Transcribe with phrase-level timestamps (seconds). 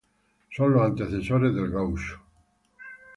[0.49, 2.19] Son los antecesores del gaucho.